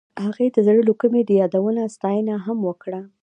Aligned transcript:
هغې 0.25 0.47
د 0.55 0.57
زړه 0.67 0.81
له 0.87 0.93
کومې 1.01 1.21
د 1.25 1.31
یادونه 1.41 1.81
ستاینه 1.95 2.35
هم 2.45 2.57
وکړه. 2.69 3.01